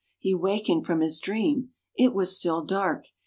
He 0.17 0.33
wakened 0.33 0.87
from 0.87 1.01
his 1.01 1.19
dream. 1.19 1.73
It 1.95 2.15
was 2.15 2.35
still 2.35 2.65
dark. 2.65 3.05